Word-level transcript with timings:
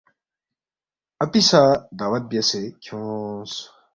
اپی 1.23 1.41
سہ 1.49 1.61
دعوت 1.99 2.23
بیاسے 2.29 2.61
کھیونگس 2.83 3.53